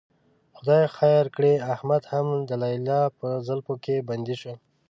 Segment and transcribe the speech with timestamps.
[0.57, 4.53] خدای خیر کړي، احمد هم د لیلا په زلفو کې بندي شو.